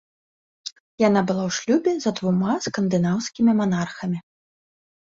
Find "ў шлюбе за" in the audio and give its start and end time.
1.51-2.15